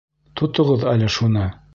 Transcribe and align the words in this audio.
Тотоғоҙ 0.41 0.85
әле 0.93 1.09
шуны! 1.17 1.45